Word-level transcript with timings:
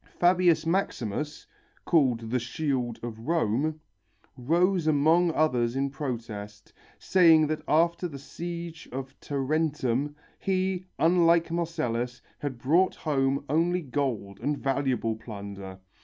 Fabius 0.17 0.65
Maximus, 0.65 1.45
called 1.85 2.31
the 2.31 2.39
"shield 2.39 2.99
of 3.03 3.19
Rome," 3.19 3.79
rose 4.35 4.87
among 4.87 5.31
others 5.33 5.75
in 5.75 5.91
protest, 5.91 6.73
saying 6.97 7.45
that 7.45 7.61
after 7.67 8.07
the 8.07 8.17
siege 8.17 8.89
of 8.91 9.13
Tarentum, 9.19 10.15
he, 10.39 10.87
unlike 10.97 11.51
Marcellus, 11.51 12.19
had 12.39 12.57
brought 12.57 12.95
home 12.95 13.45
only 13.47 13.83
gold 13.83 14.39
and 14.39 14.57
valuable 14.57 15.15
plunder. 15.17 15.77